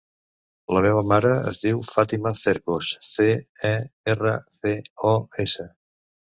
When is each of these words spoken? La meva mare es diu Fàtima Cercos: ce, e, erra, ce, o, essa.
La 0.77 0.81
meva 0.85 1.03
mare 1.11 1.33
es 1.51 1.59
diu 1.65 1.83
Fàtima 1.89 2.33
Cercos: 2.41 2.91
ce, 3.11 3.29
e, 3.71 3.73
erra, 4.17 4.35
ce, 4.65 4.77
o, 5.15 5.17
essa. 5.49 5.71